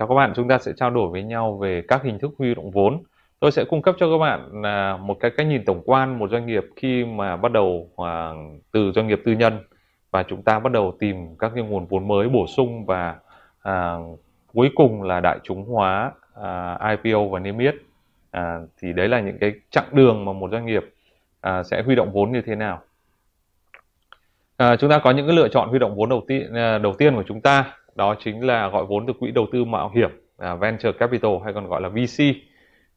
Chào 0.00 0.08
các 0.08 0.14
bạn, 0.14 0.32
chúng 0.36 0.48
ta 0.48 0.58
sẽ 0.58 0.72
trao 0.76 0.90
đổi 0.90 1.10
với 1.10 1.22
nhau 1.22 1.56
về 1.56 1.82
các 1.88 2.02
hình 2.02 2.18
thức 2.18 2.30
huy 2.38 2.54
động 2.54 2.70
vốn. 2.70 3.02
Tôi 3.40 3.52
sẽ 3.52 3.64
cung 3.64 3.82
cấp 3.82 3.94
cho 3.98 4.10
các 4.10 4.18
bạn 4.18 4.62
à, 4.62 4.96
một 4.96 5.16
cái 5.20 5.30
cách 5.36 5.46
nhìn 5.46 5.64
tổng 5.64 5.82
quan 5.84 6.18
một 6.18 6.30
doanh 6.30 6.46
nghiệp 6.46 6.64
khi 6.76 7.04
mà 7.04 7.36
bắt 7.36 7.52
đầu 7.52 7.90
à, 7.96 8.30
từ 8.72 8.92
doanh 8.92 9.08
nghiệp 9.08 9.20
tư 9.24 9.32
nhân 9.32 9.58
và 10.10 10.22
chúng 10.22 10.42
ta 10.42 10.58
bắt 10.58 10.72
đầu 10.72 10.96
tìm 10.98 11.36
các 11.38 11.52
cái 11.54 11.64
nguồn 11.64 11.86
vốn 11.86 12.08
mới 12.08 12.28
bổ 12.28 12.46
sung 12.46 12.86
và 12.86 13.16
à, 13.62 13.96
cuối 14.54 14.70
cùng 14.74 15.02
là 15.02 15.20
đại 15.20 15.38
chúng 15.42 15.64
hóa 15.64 16.12
à, 16.42 16.78
IPO 16.90 17.24
và 17.24 17.38
niêm 17.38 17.58
yết. 17.58 17.74
À, 18.30 18.58
thì 18.82 18.92
đấy 18.92 19.08
là 19.08 19.20
những 19.20 19.38
cái 19.40 19.52
chặng 19.70 19.88
đường 19.92 20.24
mà 20.24 20.32
một 20.32 20.50
doanh 20.50 20.66
nghiệp 20.66 20.90
à, 21.40 21.62
sẽ 21.62 21.82
huy 21.82 21.94
động 21.94 22.12
vốn 22.12 22.32
như 22.32 22.42
thế 22.42 22.54
nào. 22.54 22.82
À, 24.56 24.76
chúng 24.76 24.90
ta 24.90 24.98
có 24.98 25.10
những 25.10 25.26
cái 25.26 25.36
lựa 25.36 25.48
chọn 25.48 25.68
huy 25.68 25.78
động 25.78 25.96
vốn 25.96 26.08
đầu 26.08 26.24
tiên 26.26 26.54
à, 26.54 26.78
đầu 26.78 26.94
tiên 26.98 27.14
của 27.14 27.24
chúng 27.26 27.40
ta 27.40 27.76
đó 27.94 28.14
chính 28.24 28.46
là 28.46 28.68
gọi 28.68 28.84
vốn 28.84 29.06
từ 29.06 29.12
quỹ 29.12 29.30
đầu 29.30 29.46
tư 29.52 29.64
mạo 29.64 29.90
hiểm 29.94 30.10
à, 30.38 30.54
venture 30.54 30.92
capital 30.92 31.30
hay 31.44 31.52
còn 31.52 31.66
gọi 31.66 31.80
là 31.80 31.88
VC. 31.88 32.24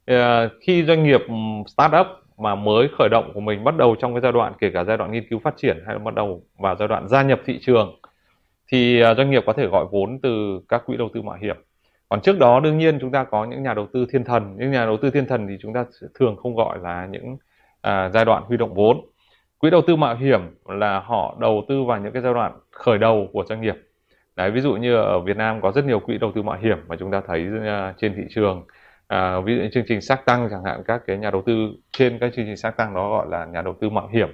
À, 0.05 0.49
khi 0.61 0.83
doanh 0.83 1.03
nghiệp 1.03 1.21
ừ, 1.27 1.33
startup 1.67 2.07
mà 2.37 2.55
mới 2.55 2.87
khởi 2.97 3.09
động 3.09 3.31
của 3.33 3.39
mình 3.39 3.63
bắt 3.63 3.77
đầu 3.77 3.95
trong 3.99 4.13
cái 4.13 4.21
giai 4.21 4.31
đoạn 4.31 4.53
kể 4.59 4.69
cả 4.73 4.83
giai 4.83 4.97
đoạn 4.97 5.11
nghiên 5.11 5.27
cứu 5.29 5.39
phát 5.43 5.57
triển 5.57 5.83
hay 5.85 5.95
là 5.95 5.99
bắt 5.99 6.13
đầu 6.13 6.43
vào 6.59 6.75
giai 6.75 6.87
đoạn 6.87 7.07
gia 7.07 7.21
nhập 7.23 7.41
thị 7.45 7.59
trường 7.61 7.99
thì 8.71 9.01
à, 9.01 9.13
doanh 9.13 9.31
nghiệp 9.31 9.43
có 9.45 9.53
thể 9.53 9.67
gọi 9.67 9.85
vốn 9.91 10.19
từ 10.23 10.59
các 10.69 10.83
quỹ 10.85 10.97
đầu 10.97 11.09
tư 11.13 11.21
mạo 11.21 11.37
hiểm. 11.41 11.55
Còn 12.09 12.21
trước 12.21 12.39
đó 12.39 12.59
đương 12.59 12.77
nhiên 12.77 12.97
chúng 13.01 13.11
ta 13.11 13.23
có 13.23 13.45
những 13.45 13.63
nhà 13.63 13.73
đầu 13.73 13.87
tư 13.93 14.05
thiên 14.11 14.23
thần 14.23 14.55
những 14.57 14.71
nhà 14.71 14.85
đầu 14.85 14.97
tư 14.97 15.11
thiên 15.11 15.25
thần 15.25 15.47
thì 15.47 15.57
chúng 15.61 15.73
ta 15.73 15.85
thường 16.19 16.35
không 16.35 16.55
gọi 16.55 16.79
là 16.81 17.07
những 17.11 17.37
à, 17.81 18.09
giai 18.09 18.25
đoạn 18.25 18.43
huy 18.43 18.57
động 18.57 18.73
vốn. 18.73 19.01
Quỹ 19.57 19.69
đầu 19.69 19.81
tư 19.87 19.95
mạo 19.95 20.15
hiểm 20.15 20.41
là 20.65 20.99
họ 20.99 21.37
đầu 21.39 21.63
tư 21.67 21.83
vào 21.83 21.99
những 21.99 22.13
cái 22.13 22.21
giai 22.21 22.33
đoạn 22.33 22.59
khởi 22.71 22.97
đầu 22.97 23.27
của 23.33 23.45
doanh 23.49 23.61
nghiệp. 23.61 23.75
Đấy, 24.35 24.51
ví 24.51 24.61
dụ 24.61 24.73
như 24.75 24.95
ở 24.95 25.19
Việt 25.19 25.37
Nam 25.37 25.61
có 25.61 25.71
rất 25.71 25.85
nhiều 25.85 25.99
quỹ 25.99 26.17
đầu 26.17 26.31
tư 26.35 26.41
mạo 26.41 26.57
hiểm 26.61 26.77
mà 26.87 26.95
chúng 26.99 27.11
ta 27.11 27.21
thấy 27.27 27.47
à, 27.65 27.93
trên 27.97 28.13
thị 28.15 28.23
trường. 28.29 28.65
À, 29.07 29.39
ví 29.39 29.55
dụ 29.55 29.61
như 29.61 29.69
chương 29.73 29.83
trình 29.87 30.01
xác 30.01 30.25
tăng 30.25 30.47
chẳng 30.51 30.63
hạn 30.63 30.83
các 30.87 31.01
cái 31.07 31.17
nhà 31.17 31.31
đầu 31.31 31.41
tư 31.45 31.53
trên 31.91 32.19
các 32.19 32.33
chương 32.35 32.45
trình 32.45 32.57
xác 32.57 32.77
tăng 32.77 32.93
đó 32.93 33.09
gọi 33.09 33.27
là 33.29 33.45
nhà 33.45 33.61
đầu 33.61 33.75
tư 33.81 33.89
mạo 33.89 34.07
hiểm. 34.07 34.29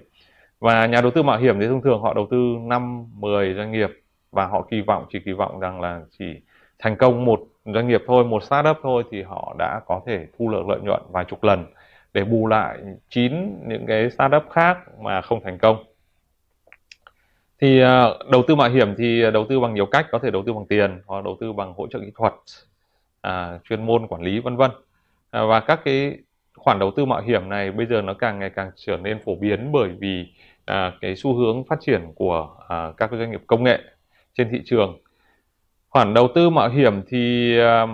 Và 0.60 0.86
nhà 0.86 1.02
đầu 1.02 1.12
tư 1.12 1.24
mạo 1.24 1.40
hiểm 1.40 1.60
thì 1.60 1.68
thông 1.68 1.82
thường 1.82 2.02
họ 2.02 2.14
đầu 2.14 2.28
tư 2.32 2.38
5, 2.62 3.06
10 3.14 3.54
doanh 3.54 3.72
nghiệp 3.72 3.90
và 4.32 4.46
họ 4.46 4.68
kỳ 4.72 4.82
vọng 4.82 5.06
chỉ 5.10 5.20
kỳ 5.26 5.32
vọng 5.32 5.60
rằng 5.60 5.82
là 5.82 6.02
chỉ 6.20 6.26
thành 6.80 6.96
công 6.96 7.26
một 7.26 7.40
doanh 7.66 7.88
nghiệp 7.88 8.02
thôi 8.08 8.26
một 8.26 8.44
startup 8.44 8.78
thôi 8.84 9.04
thì 9.12 9.24
họ 9.24 9.56
đã 9.60 9.82
có 9.88 10.02
thể 10.06 10.28
thu 10.38 10.52
được 10.52 10.68
lợi 10.68 10.80
nhuận 10.82 11.02
vài 11.12 11.26
chục 11.26 11.44
lần 11.44 11.66
để 12.14 12.24
bù 12.24 12.48
lại 12.48 12.78
chín 13.10 13.32
những 13.68 13.86
cái 13.88 14.10
startup 14.12 14.44
khác 14.52 14.78
mà 15.00 15.22
không 15.22 15.42
thành 15.44 15.58
công 15.58 15.89
thì 17.62 17.82
à, 17.82 18.08
đầu 18.32 18.44
tư 18.48 18.56
mạo 18.56 18.70
hiểm 18.70 18.96
thì 18.98 19.32
đầu 19.34 19.46
tư 19.50 19.60
bằng 19.60 19.74
nhiều 19.74 19.86
cách 19.86 20.08
có 20.12 20.20
thể 20.20 20.32
đầu 20.32 20.44
tư 20.46 20.54
bằng 20.54 20.66
tiền 20.66 21.02
hoặc 21.06 21.24
đầu 21.24 21.38
tư 21.40 21.54
bằng 21.54 21.74
hỗ 21.74 21.88
trợ 21.88 22.00
kỹ 22.00 22.12
thuật 22.16 22.34
à, 23.22 23.60
chuyên 23.70 23.86
môn 23.86 24.08
quản 24.08 24.22
lý 24.22 24.40
vân 24.40 24.56
vân. 24.56 24.72
À, 25.32 25.46
và 25.46 25.60
các 25.60 25.80
cái 25.86 26.18
khoản 26.56 26.80
đầu 26.80 26.92
tư 26.92 27.06
mạo 27.06 27.22
hiểm 27.22 27.50
này 27.50 27.72
bây 27.72 27.86
giờ 27.86 28.02
nó 28.02 28.14
càng 28.14 28.40
ngày 28.40 28.50
càng 28.50 28.72
trở 28.76 28.98
nên 28.98 29.20
phổ 29.26 29.36
biến 29.36 29.72
bởi 29.72 29.90
vì 30.00 30.28
à, 30.66 30.94
cái 31.02 31.16
xu 31.16 31.36
hướng 31.36 31.64
phát 31.64 31.80
triển 31.82 32.02
của 32.16 32.56
à, 32.68 32.92
các 32.98 33.10
doanh 33.12 33.32
nghiệp 33.32 33.42
công 33.48 33.64
nghệ 33.64 33.80
trên 34.34 34.50
thị 34.52 34.62
trường. 34.66 35.00
Khoản 35.90 36.14
đầu 36.14 36.28
tư 36.36 36.50
mạo 36.50 36.70
hiểm 36.70 37.02
thì 37.08 37.54
à, 37.60 37.88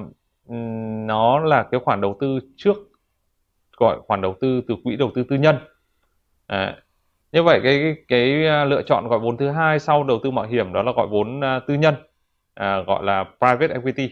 nó 1.06 1.40
là 1.40 1.64
cái 1.64 1.80
khoản 1.80 2.02
đầu 2.02 2.18
tư 2.20 2.40
trước 2.58 2.78
gọi 3.78 4.00
khoản 4.08 4.22
đầu 4.22 4.36
tư 4.42 4.62
từ 4.68 4.76
quỹ 4.84 4.96
đầu 4.96 5.12
tư 5.16 5.24
tư 5.30 5.36
nhân. 5.36 5.56
À, 6.48 6.78
như 7.36 7.44
vậy 7.44 7.60
cái, 7.64 7.80
cái 7.80 7.96
cái 8.08 8.48
à, 8.48 8.66
lựa 8.66 8.82
chọn 8.82 9.08
gọi 9.08 9.20
vốn 9.20 9.38
thứ 9.38 9.50
hai 9.50 9.80
sau 9.80 10.04
đầu 10.04 10.20
tư 10.24 10.32
mạo 10.32 10.46
hiểm 10.46 10.74
đó 10.74 10.84
là 10.84 10.92
gọi 10.92 11.08
vốn 11.08 11.40
uh, 11.40 11.68
tư 11.68 11.74
nhân 11.74 11.96
à, 12.54 12.82
gọi 12.82 13.04
là 13.04 13.24
private 13.24 13.74
equity. 13.74 14.10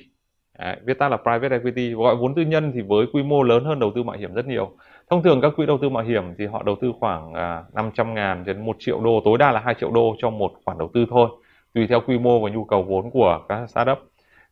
Đấy, 0.60 0.78
viết 0.86 1.00
tắt 1.00 1.10
là 1.10 1.18
private 1.18 1.50
equity. 1.50 1.94
Gọi 1.94 2.16
vốn 2.16 2.36
tư 2.36 2.42
nhân 2.42 2.72
thì 2.76 2.82
với 2.82 3.06
quy 3.14 3.24
mô 3.24 3.44
lớn 3.44 3.66
hơn 3.66 3.80
đầu 3.80 3.92
tư 3.96 4.04
mạo 4.04 4.18
hiểm 4.18 4.34
rất 4.34 4.48
nhiều. 4.48 4.72
Thông 5.10 5.24
thường 5.24 5.42
các 5.42 5.54
quỹ 5.56 5.66
đầu 5.66 5.78
tư 5.82 5.90
mạo 5.90 6.04
hiểm 6.04 6.24
thì 6.38 6.46
họ 6.46 6.64
đầu 6.64 6.76
tư 6.82 6.92
khoảng 7.00 7.34
à, 7.34 7.64
uh, 7.70 7.76
500 7.76 8.14
ngàn 8.14 8.46
đến 8.46 8.66
1 8.66 8.76
triệu 8.80 9.00
đô 9.00 9.22
tối 9.26 9.38
đa 9.38 9.52
là 9.52 9.60
2 9.60 9.76
triệu 9.80 9.92
đô 9.92 10.16
cho 10.18 10.30
một 10.30 10.52
khoản 10.66 10.78
đầu 10.78 10.90
tư 10.94 11.06
thôi 11.10 11.30
tùy 11.74 11.88
theo 11.88 12.02
quy 12.08 12.18
mô 12.18 12.40
và 12.40 12.50
nhu 12.50 12.64
cầu 12.64 12.84
vốn 12.84 13.12
của 13.12 13.40
các 13.50 13.70
startup. 13.70 14.00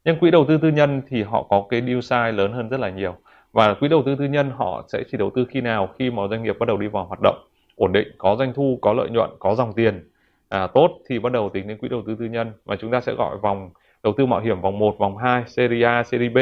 Nhưng 0.05 0.19
quỹ 0.19 0.31
đầu 0.31 0.45
tư 0.47 0.57
tư 0.61 0.69
nhân 0.69 1.01
thì 1.09 1.23
họ 1.23 1.43
có 1.49 1.65
cái 1.69 1.81
deal 1.81 1.99
size 1.99 2.35
lớn 2.35 2.53
hơn 2.53 2.69
rất 2.69 2.79
là 2.79 2.89
nhiều. 2.89 3.15
Và 3.51 3.73
quỹ 3.73 3.87
đầu 3.87 4.03
tư 4.05 4.15
tư 4.15 4.25
nhân 4.25 4.51
họ 4.55 4.85
sẽ 4.87 5.03
chỉ 5.11 5.17
đầu 5.17 5.29
tư 5.35 5.45
khi 5.49 5.61
nào? 5.61 5.89
Khi 5.99 6.11
mà 6.11 6.23
doanh 6.29 6.43
nghiệp 6.43 6.55
bắt 6.59 6.65
đầu 6.67 6.77
đi 6.77 6.87
vào 6.87 7.05
hoạt 7.05 7.19
động 7.23 7.50
ổn 7.75 7.91
định 7.91 8.07
có 8.17 8.35
doanh 8.35 8.53
thu 8.53 8.79
có 8.81 8.93
lợi 8.93 9.09
nhuận 9.09 9.29
có 9.39 9.55
dòng 9.55 9.73
tiền 9.73 10.09
à, 10.49 10.67
tốt 10.67 10.99
thì 11.09 11.19
bắt 11.19 11.31
đầu 11.31 11.49
tính 11.49 11.67
đến 11.67 11.77
quỹ 11.77 11.89
đầu 11.89 12.03
tư 12.07 12.15
tư 12.19 12.25
nhân. 12.25 12.51
Và 12.65 12.75
chúng 12.75 12.91
ta 12.91 13.01
sẽ 13.01 13.13
gọi 13.13 13.37
vòng 13.37 13.69
đầu 14.03 14.13
tư 14.17 14.25
mạo 14.25 14.39
hiểm 14.39 14.61
vòng 14.61 14.79
1, 14.79 14.95
vòng 14.99 15.17
2, 15.17 15.43
series 15.47 15.85
A, 15.85 16.03
series 16.03 16.33
B. 16.33 16.37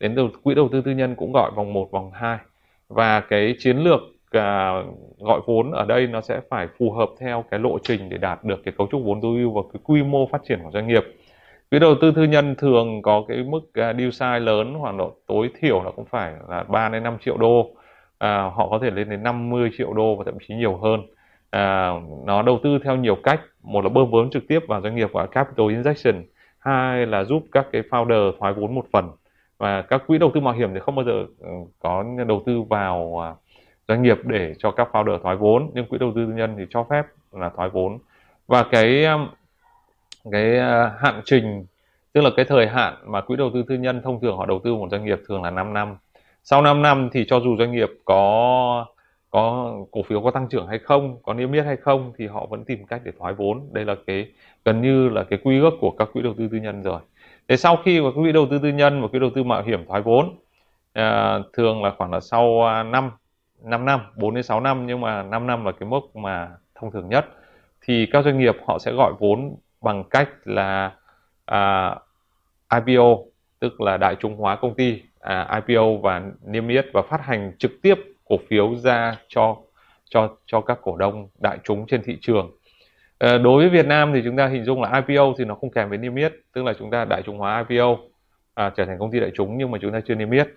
Đến 0.00 0.14
đầu, 0.14 0.28
quỹ 0.42 0.54
đầu 0.54 0.68
tư 0.72 0.82
tư 0.84 0.90
nhân 0.90 1.14
cũng 1.14 1.32
gọi 1.32 1.50
vòng 1.50 1.72
1, 1.72 1.90
vòng 1.90 2.10
2 2.14 2.38
và 2.88 3.20
cái 3.20 3.54
chiến 3.58 3.76
lược 3.76 4.00
à, 4.30 4.72
gọi 5.18 5.40
vốn 5.46 5.72
ở 5.72 5.84
đây 5.84 6.06
nó 6.06 6.20
sẽ 6.20 6.40
phải 6.50 6.68
phù 6.78 6.92
hợp 6.92 7.10
theo 7.20 7.44
cái 7.50 7.60
lộ 7.60 7.78
trình 7.82 8.08
để 8.08 8.18
đạt 8.18 8.44
được 8.44 8.60
cái 8.64 8.74
cấu 8.78 8.88
trúc 8.90 9.02
vốn 9.04 9.20
tối 9.20 9.38
ưu 9.38 9.52
và 9.52 9.62
cái 9.72 9.80
quy 9.84 10.02
mô 10.02 10.26
phát 10.26 10.42
triển 10.48 10.60
của 10.62 10.70
doanh 10.70 10.86
nghiệp. 10.86 11.04
Quỹ 11.70 11.78
đầu 11.78 11.94
tư 12.00 12.12
tư 12.16 12.24
nhân 12.24 12.54
thường 12.58 13.02
có 13.02 13.24
cái 13.28 13.36
mức 13.44 13.60
à, 13.74 13.92
deal 13.92 14.08
size 14.08 14.40
lớn 14.40 14.76
khoảng 14.80 14.96
độ 14.96 15.12
tối 15.26 15.50
thiểu 15.60 15.82
là 15.82 15.90
cũng 15.90 16.04
phải 16.04 16.32
là 16.48 16.62
3 16.62 16.88
đến 16.88 17.02
5 17.02 17.16
triệu 17.24 17.36
đô 17.36 17.70
à, 18.20 18.50
họ 18.54 18.68
có 18.70 18.78
thể 18.82 18.90
lên 18.90 19.10
đến 19.10 19.22
50 19.22 19.70
triệu 19.78 19.92
đô 19.92 20.16
và 20.16 20.24
thậm 20.24 20.34
chí 20.48 20.54
nhiều 20.54 20.76
hơn. 20.76 21.00
À, 21.50 21.90
nó 22.24 22.42
đầu 22.42 22.60
tư 22.62 22.78
theo 22.84 22.96
nhiều 22.96 23.16
cách. 23.22 23.40
Một 23.62 23.84
là 23.84 23.88
bơm 23.88 24.10
vốn 24.10 24.30
trực 24.30 24.48
tiếp 24.48 24.60
vào 24.68 24.80
doanh 24.80 24.96
nghiệp 24.96 25.10
và 25.12 25.26
capital 25.26 25.66
injection. 25.66 26.22
Hai 26.58 27.06
là 27.06 27.24
giúp 27.24 27.42
các 27.52 27.66
cái 27.72 27.82
founder 27.90 28.32
thoái 28.38 28.52
vốn 28.52 28.74
một 28.74 28.86
phần. 28.92 29.10
Và 29.58 29.82
các 29.82 30.02
quỹ 30.06 30.18
đầu 30.18 30.30
tư 30.34 30.40
mạo 30.40 30.54
hiểm 30.54 30.74
thì 30.74 30.80
không 30.80 30.94
bao 30.94 31.04
giờ 31.04 31.24
ừ, 31.38 31.48
có 31.78 32.04
đầu 32.28 32.42
tư 32.46 32.62
vào 32.62 33.24
à, 33.24 33.34
doanh 33.88 34.02
nghiệp 34.02 34.18
để 34.24 34.54
cho 34.58 34.70
các 34.70 34.88
founder 34.92 35.18
thoái 35.18 35.36
vốn. 35.36 35.70
Nhưng 35.74 35.86
quỹ 35.86 35.98
đầu 35.98 36.12
tư 36.14 36.26
tư 36.26 36.32
nhân 36.32 36.54
thì 36.58 36.64
cho 36.70 36.84
phép 36.90 37.06
là 37.32 37.50
thoái 37.56 37.68
vốn. 37.68 37.98
Và 38.46 38.62
cái 38.62 39.04
à, 39.04 39.18
cái 40.30 40.58
à, 40.58 40.92
hạn 40.98 41.20
trình 41.24 41.66
tức 42.12 42.20
là 42.20 42.30
cái 42.36 42.44
thời 42.44 42.66
hạn 42.66 42.94
mà 43.06 43.20
quỹ 43.20 43.36
đầu 43.36 43.50
tư 43.54 43.62
tư 43.68 43.74
nhân 43.74 44.02
thông 44.04 44.20
thường 44.20 44.36
họ 44.36 44.46
đầu 44.46 44.60
tư 44.64 44.74
một 44.74 44.88
doanh 44.90 45.04
nghiệp 45.04 45.20
thường 45.28 45.42
là 45.42 45.50
5 45.50 45.74
năm 45.74 45.96
sau 46.42 46.62
5 46.62 46.82
năm 46.82 47.08
thì 47.12 47.24
cho 47.28 47.40
dù 47.40 47.56
doanh 47.56 47.72
nghiệp 47.72 47.88
có 48.04 48.86
có 49.30 49.74
cổ 49.90 50.02
phiếu 50.02 50.22
có 50.22 50.30
tăng 50.30 50.48
trưởng 50.48 50.66
hay 50.66 50.78
không 50.78 51.18
có 51.22 51.34
niêm 51.34 51.52
yết 51.52 51.64
hay 51.64 51.76
không 51.76 52.12
thì 52.18 52.26
họ 52.26 52.46
vẫn 52.50 52.64
tìm 52.64 52.86
cách 52.86 53.00
để 53.04 53.12
thoái 53.18 53.34
vốn. 53.34 53.68
Đây 53.72 53.84
là 53.84 53.94
cái 54.06 54.32
gần 54.64 54.82
như 54.82 55.08
là 55.08 55.24
cái 55.24 55.38
quy 55.44 55.60
ước 55.60 55.74
của 55.80 55.90
các 55.90 56.08
quỹ 56.12 56.22
đầu 56.22 56.34
tư 56.38 56.48
tư 56.52 56.58
nhân 56.58 56.82
rồi. 56.82 57.00
Thế 57.48 57.56
sau 57.56 57.76
khi 57.84 58.00
mà 58.00 58.10
quỹ 58.14 58.32
đầu 58.32 58.46
tư 58.50 58.58
tư 58.62 58.68
nhân 58.68 59.02
và 59.02 59.08
quỹ 59.08 59.18
đầu 59.18 59.30
tư 59.34 59.42
mạo 59.42 59.62
hiểm 59.62 59.86
thoái 59.86 60.02
vốn 60.02 60.36
à, 60.92 61.38
thường 61.52 61.82
là 61.82 61.94
khoảng 61.98 62.12
là 62.12 62.20
sau 62.20 62.66
à, 62.66 62.82
năm 62.82 63.10
5 63.62 63.84
năm 63.84 64.00
4 64.16 64.34
đến 64.34 64.44
6 64.44 64.60
năm 64.60 64.86
nhưng 64.86 65.00
mà 65.00 65.22
5 65.22 65.46
năm 65.46 65.64
là 65.64 65.72
cái 65.72 65.88
mức 65.88 66.16
mà 66.16 66.50
thông 66.74 66.90
thường 66.90 67.08
nhất 67.08 67.26
thì 67.80 68.06
các 68.12 68.24
doanh 68.24 68.38
nghiệp 68.38 68.56
họ 68.66 68.78
sẽ 68.78 68.92
gọi 68.92 69.12
vốn 69.18 69.56
bằng 69.80 70.04
cách 70.10 70.28
là 70.44 70.92
à, 71.44 71.94
IPO 72.74 73.18
tức 73.58 73.80
là 73.80 73.96
đại 73.96 74.16
chúng 74.20 74.36
hóa 74.36 74.56
công 74.56 74.74
ty 74.74 75.02
à, 75.20 75.62
IPO 75.66 75.96
và 76.02 76.22
niêm 76.46 76.68
yết 76.68 76.86
và 76.92 77.02
phát 77.02 77.20
hành 77.24 77.52
trực 77.58 77.70
tiếp 77.82 77.94
cổ 78.24 78.36
phiếu 78.48 78.74
ra 78.74 79.16
cho 79.28 79.56
cho 80.10 80.36
cho 80.46 80.60
các 80.60 80.78
cổ 80.82 80.96
đông 80.96 81.28
đại 81.38 81.58
chúng 81.64 81.86
trên 81.86 82.02
thị 82.02 82.18
trường. 82.20 82.50
À, 83.18 83.38
đối 83.38 83.60
với 83.60 83.68
Việt 83.68 83.86
Nam 83.86 84.12
thì 84.14 84.20
chúng 84.24 84.36
ta 84.36 84.46
hình 84.46 84.64
dung 84.64 84.82
là 84.82 85.02
IPO 85.06 85.34
thì 85.38 85.44
nó 85.44 85.54
không 85.54 85.70
kèm 85.70 85.88
với 85.88 85.98
niêm 85.98 86.14
yết, 86.14 86.32
tức 86.52 86.64
là 86.64 86.72
chúng 86.78 86.90
ta 86.90 87.04
đại 87.04 87.22
chúng 87.22 87.38
hóa 87.38 87.64
IPO 87.68 87.96
à, 88.54 88.70
trở 88.76 88.84
thành 88.84 88.98
công 88.98 89.10
ty 89.10 89.20
đại 89.20 89.30
chúng 89.34 89.58
nhưng 89.58 89.70
mà 89.70 89.78
chúng 89.82 89.92
ta 89.92 90.00
chưa 90.06 90.14
niêm 90.14 90.30
yết. 90.30 90.48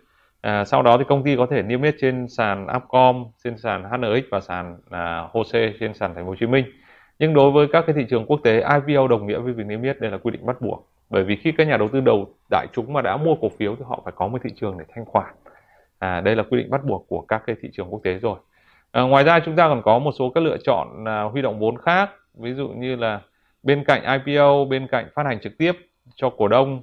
À, 0.42 0.66
sau 0.66 0.82
đó 0.82 0.98
thì 0.98 1.04
công 1.08 1.24
ty 1.24 1.36
có 1.36 1.48
thể 1.50 1.62
niêm 1.62 1.82
yết 1.82 1.96
trên 2.00 2.28
sàn 2.28 2.68
Upcom, 2.76 3.26
trên 3.44 3.58
sàn 3.58 3.84
HNX 3.84 4.24
và 4.32 4.40
sàn 4.40 4.78
à, 4.90 5.28
HOSE 5.32 5.74
trên 5.80 5.94
sàn 5.94 6.16
Thành 6.16 6.24
phố 6.24 6.30
Hồ 6.30 6.36
Chí 6.40 6.46
Minh. 6.46 6.66
Nhưng 7.20 7.34
đối 7.34 7.52
với 7.52 7.68
các 7.72 7.84
cái 7.88 7.96
thị 7.96 8.06
trường 8.10 8.26
quốc 8.26 8.40
tế, 8.44 8.64
IPO 8.88 9.08
đồng 9.08 9.28
nghĩa 9.28 9.40
với 9.40 9.54
việc 9.54 9.66
niêm 9.66 9.82
yết 9.82 10.02
đây 10.02 10.12
là 10.12 10.18
quy 10.18 10.32
định 10.32 10.46
bắt 10.46 10.62
buộc 10.62 10.93
bởi 11.14 11.24
vì 11.24 11.36
khi 11.36 11.52
các 11.58 11.68
nhà 11.68 11.78
đầu 11.78 11.88
tư 11.88 12.02
đầu 12.02 12.30
đại 12.52 12.68
chúng 12.74 12.94
mà 12.94 13.02
đã 13.02 13.18
mua 13.18 13.36
cổ 13.36 13.50
phiếu 13.50 13.76
thì 13.76 13.84
họ 13.88 14.02
phải 14.04 14.14
có 14.16 14.28
một 14.28 14.38
thị 14.44 14.50
trường 14.56 14.78
để 14.78 14.86
thanh 14.96 15.06
khoản. 15.06 15.34
À, 16.00 16.22
đây 16.22 16.36
là 16.36 16.44
quy 16.44 16.58
định 16.58 16.70
bắt 16.70 16.84
buộc 16.84 17.06
của 17.08 17.22
các 17.22 17.44
cái 17.46 17.56
thị 17.62 17.70
trường 17.74 17.88
quốc 17.90 18.02
tế 18.04 18.14
rồi. 18.14 18.40
À, 18.92 19.02
ngoài 19.02 19.24
ra 19.24 19.40
chúng 19.46 19.56
ta 19.56 19.68
còn 19.68 19.82
có 19.82 20.00
một 20.00 20.12
số 20.20 20.30
các 20.30 20.44
lựa 20.44 20.58
chọn 20.58 21.06
à, 21.08 21.24
huy 21.24 21.42
động 21.42 21.60
vốn 21.60 21.78
khác. 21.78 22.10
Ví 22.34 22.54
dụ 22.54 22.68
như 22.68 22.96
là 22.96 23.22
bên 23.64 23.84
cạnh 23.84 24.22
IPO 24.26 24.66
bên 24.66 24.88
cạnh 24.88 25.06
phát 25.16 25.26
hành 25.26 25.40
trực 25.40 25.58
tiếp 25.58 25.72
cho 26.16 26.30
cổ 26.30 26.48
đông 26.48 26.82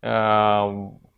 à, 0.00 0.60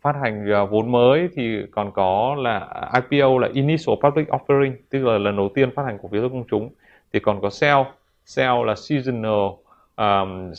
phát 0.00 0.16
hành 0.22 0.52
à, 0.52 0.64
vốn 0.64 0.93
mới 0.93 1.28
thì 1.37 1.58
còn 1.70 1.93
có 1.93 2.37
là 2.38 2.90
IPO 2.94 3.38
là 3.38 3.49
Initial 3.52 3.94
Public 4.02 4.28
Offering 4.28 4.72
tức 4.90 5.05
là 5.05 5.19
lần 5.19 5.37
đầu 5.37 5.50
tiên 5.55 5.70
phát 5.75 5.82
hành 5.87 5.99
cổ 6.02 6.08
phiếu 6.12 6.22
cho 6.22 6.28
công 6.28 6.44
chúng. 6.50 6.70
Thì 7.12 7.20
còn 7.20 7.40
có 7.40 7.50
sell. 7.50 7.78
Sell 8.25 8.64
là 8.66 8.75
seasonal 8.75 9.63
um, 9.96 10.52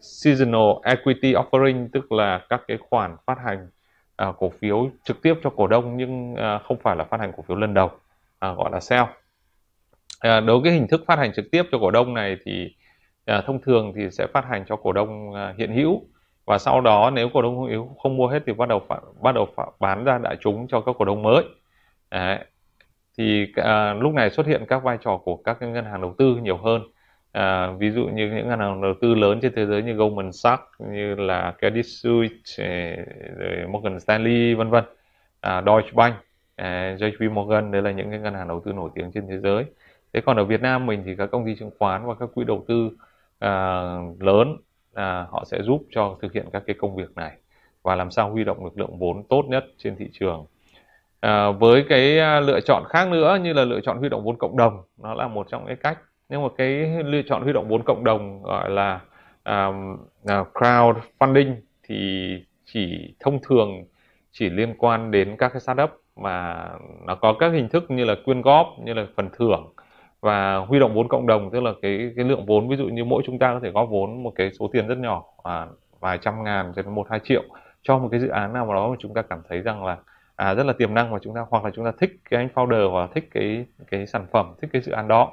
seasonal 0.00 0.70
equity 0.84 1.32
offering 1.32 1.88
tức 1.92 2.12
là 2.12 2.46
các 2.48 2.62
cái 2.68 2.78
khoản 2.90 3.16
phát 3.26 3.38
hành 3.44 3.68
uh, 4.28 4.36
cổ 4.38 4.52
phiếu 4.60 4.90
trực 5.04 5.22
tiếp 5.22 5.34
cho 5.42 5.50
cổ 5.50 5.66
đông 5.66 5.96
nhưng 5.96 6.32
uh, 6.32 6.62
không 6.68 6.76
phải 6.82 6.96
là 6.96 7.04
phát 7.04 7.20
hành 7.20 7.32
cổ 7.36 7.44
phiếu 7.48 7.56
lần 7.56 7.74
đầu 7.74 7.86
uh, 7.86 8.58
gọi 8.58 8.70
là 8.72 8.80
sell. 8.80 9.02
Uh, 9.02 10.44
đối 10.46 10.60
với 10.60 10.72
hình 10.72 10.86
thức 10.88 11.04
phát 11.06 11.18
hành 11.18 11.32
trực 11.32 11.44
tiếp 11.52 11.62
cho 11.72 11.78
cổ 11.78 11.90
đông 11.90 12.14
này 12.14 12.36
thì 12.44 12.74
uh, 13.38 13.44
thông 13.46 13.60
thường 13.60 13.92
thì 13.96 14.10
sẽ 14.10 14.26
phát 14.26 14.44
hành 14.44 14.64
cho 14.68 14.76
cổ 14.76 14.92
đông 14.92 15.30
uh, 15.30 15.36
hiện 15.58 15.74
hữu. 15.74 16.02
Và 16.46 16.58
sau 16.58 16.80
đó 16.80 17.10
nếu 17.14 17.28
cổ 17.34 17.42
đông 17.42 17.66
yếu 17.66 17.96
không 18.02 18.16
mua 18.16 18.28
hết 18.28 18.42
thì 18.46 18.52
bắt 18.52 18.68
đầu 18.68 18.82
phải, 18.88 18.98
bắt 19.22 19.34
đầu 19.34 19.48
phải 19.56 19.66
bán 19.80 20.04
ra 20.04 20.18
đại 20.18 20.36
chúng 20.40 20.68
cho 20.68 20.80
các 20.80 20.94
cổ 20.98 21.04
đông 21.04 21.22
mới. 21.22 21.44
Đấy. 22.10 22.38
thì 23.18 23.46
à, 23.56 23.94
lúc 23.94 24.12
này 24.12 24.30
xuất 24.30 24.46
hiện 24.46 24.64
các 24.68 24.82
vai 24.82 24.98
trò 25.00 25.16
của 25.24 25.36
các 25.36 25.62
ngân 25.62 25.84
hàng 25.84 26.00
đầu 26.00 26.14
tư 26.18 26.36
nhiều 26.42 26.56
hơn 26.56 26.82
à, 27.36 27.70
ví 27.78 27.90
dụ 27.90 28.06
như 28.06 28.30
những 28.30 28.48
ngân 28.48 28.58
hàng 28.58 28.82
đầu 28.82 28.94
tư 29.00 29.14
lớn 29.14 29.38
trên 29.42 29.52
thế 29.56 29.66
giới 29.66 29.82
như 29.82 29.92
Goldman 29.92 30.32
Sachs 30.32 30.62
như 30.78 31.14
là 31.14 31.54
Credit 31.58 31.86
Suisse 31.86 32.96
rồi 33.38 33.66
Morgan 33.68 34.00
Stanley 34.00 34.54
vân 34.54 34.70
vân. 34.70 34.84
À, 35.40 35.62
Deutsche 35.66 35.90
Bank 35.94 36.14
à, 36.56 36.96
JP 36.98 37.32
Morgan 37.32 37.70
đây 37.70 37.82
là 37.82 37.90
những 37.90 38.10
cái 38.10 38.18
ngân 38.18 38.34
hàng 38.34 38.48
đầu 38.48 38.62
tư 38.64 38.72
nổi 38.72 38.90
tiếng 38.94 39.12
trên 39.12 39.26
thế 39.28 39.38
giới. 39.38 39.64
Thế 40.12 40.20
còn 40.20 40.36
ở 40.36 40.44
Việt 40.44 40.60
Nam 40.60 40.86
mình 40.86 41.02
thì 41.06 41.16
các 41.16 41.26
công 41.26 41.46
ty 41.46 41.56
chứng 41.58 41.70
khoán 41.78 42.06
và 42.06 42.14
các 42.14 42.28
quỹ 42.34 42.44
đầu 42.44 42.64
tư 42.68 42.90
à, 43.38 43.50
lớn 44.20 44.56
à, 44.94 45.26
họ 45.30 45.44
sẽ 45.46 45.62
giúp 45.62 45.82
cho 45.90 46.16
thực 46.22 46.32
hiện 46.32 46.46
các 46.52 46.62
cái 46.66 46.76
công 46.78 46.96
việc 46.96 47.16
này 47.16 47.32
và 47.82 47.94
làm 47.94 48.10
sao 48.10 48.30
huy 48.30 48.44
động 48.44 48.64
lực 48.64 48.78
lượng 48.78 48.98
vốn 48.98 49.22
tốt 49.28 49.44
nhất 49.48 49.64
trên 49.78 49.96
thị 49.96 50.08
trường. 50.12 50.46
À, 51.20 51.50
với 51.50 51.84
cái 51.88 52.18
à, 52.18 52.40
lựa 52.40 52.60
chọn 52.60 52.84
khác 52.88 53.08
nữa 53.08 53.38
như 53.42 53.52
là 53.52 53.64
lựa 53.64 53.80
chọn 53.80 53.98
huy 53.98 54.08
động 54.08 54.24
vốn 54.24 54.36
cộng 54.38 54.56
đồng 54.56 54.82
nó 55.02 55.14
là 55.14 55.28
một 55.28 55.46
trong 55.50 55.66
cái 55.66 55.76
cách 55.76 55.98
nhưng 56.28 56.42
mà 56.42 56.48
cái 56.56 57.02
lựa 57.04 57.22
chọn 57.22 57.42
huy 57.42 57.52
động 57.52 57.68
vốn 57.68 57.82
cộng 57.82 58.04
đồng 58.04 58.42
gọi 58.42 58.70
là 58.70 59.00
um, 59.44 59.92
uh, 60.22 60.48
crowdfunding 60.54 61.54
thì 61.82 62.28
chỉ 62.64 63.14
thông 63.20 63.38
thường 63.42 63.84
chỉ 64.32 64.50
liên 64.50 64.74
quan 64.78 65.10
đến 65.10 65.36
các 65.38 65.48
cái 65.48 65.60
startup 65.60 65.90
mà 66.16 66.68
nó 67.06 67.14
có 67.14 67.34
các 67.40 67.52
hình 67.52 67.68
thức 67.68 67.90
như 67.90 68.04
là 68.04 68.14
quyên 68.24 68.42
góp 68.42 68.66
như 68.84 68.92
là 68.94 69.06
phần 69.16 69.30
thưởng 69.38 69.72
và 70.20 70.56
huy 70.56 70.78
động 70.78 70.94
vốn 70.94 71.08
cộng 71.08 71.26
đồng. 71.26 71.50
Tức 71.50 71.60
là 71.62 71.72
cái 71.82 72.12
cái 72.16 72.24
lượng 72.24 72.46
vốn 72.46 72.68
ví 72.68 72.76
dụ 72.76 72.84
như 72.84 73.04
mỗi 73.04 73.22
chúng 73.26 73.38
ta 73.38 73.54
có 73.54 73.60
thể 73.62 73.70
góp 73.70 73.88
vốn 73.90 74.22
một 74.22 74.32
cái 74.36 74.50
số 74.58 74.68
tiền 74.72 74.86
rất 74.86 74.98
nhỏ 74.98 75.24
à, 75.42 75.66
vài 76.00 76.18
trăm 76.18 76.44
ngàn 76.44 76.72
cho 76.76 76.82
đến 76.82 76.94
một 76.94 77.06
hai 77.10 77.20
triệu 77.24 77.42
cho 77.82 77.98
một 77.98 78.08
cái 78.10 78.20
dự 78.20 78.28
án 78.28 78.52
nào 78.52 78.74
đó 78.74 78.88
mà 78.90 78.96
chúng 78.98 79.14
ta 79.14 79.22
cảm 79.22 79.42
thấy 79.48 79.60
rằng 79.60 79.84
là 79.84 79.96
à, 80.36 80.54
rất 80.54 80.66
là 80.66 80.72
tiềm 80.72 80.94
năng 80.94 81.12
và 81.12 81.18
chúng 81.22 81.34
ta 81.34 81.44
hoặc 81.50 81.64
là 81.64 81.70
chúng 81.74 81.84
ta 81.84 81.92
thích 81.98 82.10
cái 82.30 82.40
anh 82.40 82.48
founder 82.54 82.90
hoặc 82.90 83.00
là 83.00 83.06
thích 83.14 83.28
cái 83.30 83.66
cái 83.90 84.06
sản 84.06 84.26
phẩm 84.32 84.54
thích 84.60 84.70
cái 84.72 84.82
dự 84.82 84.92
án 84.92 85.08
đó 85.08 85.32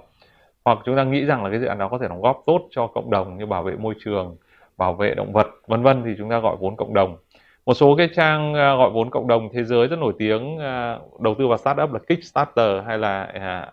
hoặc 0.66 0.80
chúng 0.86 0.96
ta 0.96 1.04
nghĩ 1.04 1.26
rằng 1.26 1.44
là 1.44 1.50
cái 1.50 1.60
dự 1.60 1.66
án 1.66 1.78
đó 1.78 1.88
có 1.88 1.98
thể 1.98 2.08
đóng 2.08 2.22
góp 2.22 2.44
tốt 2.46 2.68
cho 2.72 2.88
cộng 2.88 3.10
đồng 3.10 3.38
như 3.38 3.46
bảo 3.46 3.64
vệ 3.64 3.76
môi 3.76 3.94
trường, 4.04 4.36
bảo 4.78 4.94
vệ 4.94 5.14
động 5.14 5.34
vật, 5.34 5.48
vân 5.68 5.84
vân 5.84 6.04
thì 6.06 6.12
chúng 6.18 6.30
ta 6.30 6.40
gọi 6.40 6.56
vốn 6.60 6.76
cộng 6.76 6.94
đồng. 6.94 7.18
Một 7.66 7.74
số 7.74 7.96
cái 7.96 8.10
trang 8.16 8.54
à, 8.54 8.76
gọi 8.76 8.90
vốn 8.90 9.10
cộng 9.10 9.28
đồng 9.28 9.50
thế 9.54 9.64
giới 9.64 9.88
rất 9.88 10.00
nổi 10.00 10.14
tiếng 10.20 10.58
à, 10.58 11.00
đầu 11.20 11.36
tư 11.40 11.48
vào 11.48 11.58
startup 11.58 11.94
là 11.94 12.00
Kickstarter 12.00 12.84
hay 12.86 12.98
là 12.98 13.24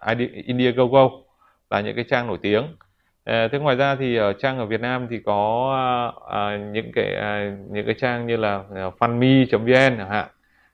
à, 0.00 0.14
Indiegogo 0.46 1.10
là 1.70 1.80
những 1.80 1.96
cái 1.96 2.04
trang 2.08 2.26
nổi 2.26 2.38
tiếng. 2.42 2.64
Thế 3.26 3.58
ngoài 3.60 3.76
ra 3.76 3.96
thì 3.96 4.16
ở 4.16 4.32
trang 4.32 4.58
ở 4.58 4.66
Việt 4.66 4.80
Nam 4.80 5.06
thì 5.10 5.18
có 5.24 6.12
những 6.72 6.92
cái 6.94 7.14
những 7.70 7.86
cái 7.86 7.94
trang 7.98 8.26
như 8.26 8.36
là 8.36 8.64
fundme.vn 8.98 9.96
chẳng 9.98 10.10
hạn. 10.10 10.28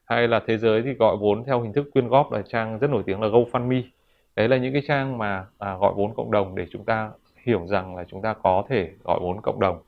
Hay 0.05 0.29
là 0.29 0.41
thế 0.47 0.59
giới 0.59 0.83
thì 0.83 0.93
gọi 0.93 1.17
vốn 1.17 1.45
theo 1.45 1.61
hình 1.61 1.73
thức 1.73 1.91
quyên 1.93 2.09
góp 2.09 2.33
là 2.33 2.43
trang 2.49 2.79
rất 2.79 2.91
nổi 2.91 3.03
tiếng 3.07 3.21
là 3.21 3.29
GoFundMe 3.29 3.83
đấy 4.37 4.49
là 4.49 4.57
những 4.57 4.73
cái 4.73 4.83
trang 4.89 5.19
mà 5.19 5.45
à, 5.59 5.77
gọi 5.81 5.93
vốn 5.97 6.15
cộng 6.15 6.31
đồng 6.31 6.55
để 6.55 6.67
chúng 6.71 6.85
ta 6.85 7.11
hiểu 7.45 7.67
rằng 7.67 7.97
là 7.97 8.05
chúng 8.09 8.23
ta 8.23 8.35
có 8.43 8.65
thể 8.69 8.91
gọi 9.05 9.19
vốn 9.21 9.41
cộng 9.41 9.61
đồng 9.61 9.83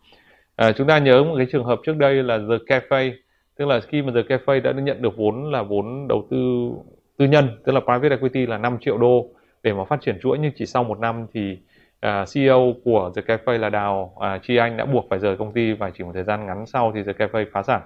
À, 0.58 0.72
chúng 0.72 0.86
ta 0.86 0.98
nhớ 0.98 1.24
một 1.24 1.34
cái 1.36 1.46
trường 1.52 1.64
hợp 1.64 1.80
trước 1.86 1.96
đây 1.96 2.22
là 2.22 2.38
The 2.38 2.56
Cafe, 2.66 3.12
tức 3.56 3.66
là 3.68 3.80
khi 3.80 4.02
mà 4.02 4.12
The 4.14 4.36
Cafe 4.36 4.62
đã 4.62 4.72
nhận 4.72 5.02
được 5.02 5.16
vốn 5.16 5.50
là 5.50 5.62
vốn 5.62 6.08
đầu 6.08 6.26
tư 6.30 6.70
tư 7.16 7.24
nhân, 7.26 7.48
tức 7.64 7.72
là 7.72 7.80
private 7.80 8.08
equity 8.08 8.46
là 8.46 8.58
5 8.58 8.78
triệu 8.80 8.98
đô 8.98 9.26
để 9.62 9.72
mà 9.72 9.84
phát 9.84 10.00
triển 10.00 10.18
chuỗi 10.22 10.38
nhưng 10.38 10.52
chỉ 10.56 10.66
sau 10.66 10.84
một 10.84 10.98
năm 10.98 11.26
thì 11.34 11.58
à, 12.00 12.24
CEO 12.34 12.74
của 12.84 13.12
The 13.16 13.22
Cafe 13.22 13.58
là 13.58 13.70
Đào 13.70 14.12
à, 14.20 14.38
Chi 14.42 14.56
Anh 14.56 14.76
đã 14.76 14.84
buộc 14.86 15.06
phải 15.10 15.18
rời 15.18 15.36
công 15.36 15.52
ty 15.52 15.72
và 15.72 15.90
chỉ 15.90 16.04
một 16.04 16.10
thời 16.14 16.24
gian 16.24 16.46
ngắn 16.46 16.66
sau 16.66 16.92
thì 16.94 17.02
The 17.02 17.12
Cafe 17.12 17.44
phá 17.52 17.62
sản. 17.62 17.80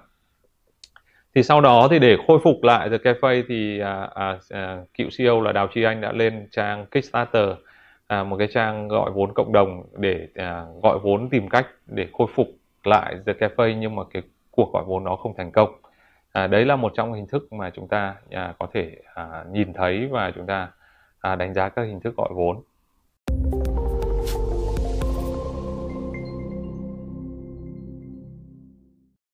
Thì 1.35 1.43
sau 1.43 1.61
đó 1.61 1.87
thì 1.91 1.99
để 1.99 2.17
khôi 2.27 2.39
phục 2.43 2.63
lại 2.63 2.89
The 2.89 2.97
Cafe 2.97 3.43
thì 3.47 3.79
à, 3.79 4.09
à, 4.13 4.37
à, 4.49 4.77
cựu 4.93 5.07
CEO 5.17 5.41
là 5.41 5.51
Đào 5.51 5.67
Chi 5.73 5.83
Anh 5.83 6.01
đã 6.01 6.11
lên 6.11 6.47
trang 6.51 6.85
Kickstarter 6.85 7.49
à, 8.07 8.23
một 8.23 8.37
cái 8.37 8.47
trang 8.47 8.87
gọi 8.87 9.11
vốn 9.11 9.33
cộng 9.33 9.53
đồng 9.53 9.83
để 9.97 10.27
à, 10.35 10.65
gọi 10.83 10.99
vốn 10.99 11.29
tìm 11.29 11.49
cách 11.49 11.67
để 11.87 12.07
khôi 12.13 12.27
phục 12.35 12.47
lại 12.83 13.15
The 13.25 13.33
Cafe 13.33 13.77
nhưng 13.77 13.95
mà 13.95 14.03
cái 14.13 14.23
cuộc 14.51 14.73
gọi 14.73 14.83
vốn 14.87 15.03
nó 15.03 15.15
không 15.15 15.33
thành 15.37 15.51
công. 15.51 15.69
À, 16.31 16.47
đấy 16.47 16.65
là 16.65 16.75
một 16.75 16.91
trong 16.95 17.13
hình 17.13 17.27
thức 17.27 17.53
mà 17.53 17.69
chúng 17.69 17.87
ta 17.87 18.15
à, 18.31 18.53
có 18.59 18.67
thể 18.73 18.97
à, 19.13 19.43
nhìn 19.51 19.73
thấy 19.73 20.07
và 20.11 20.31
chúng 20.35 20.45
ta 20.45 20.69
à, 21.19 21.35
đánh 21.35 21.53
giá 21.53 21.69
các 21.69 21.83
hình 21.83 21.99
thức 21.99 22.15
gọi 22.17 22.29
vốn. 22.35 22.61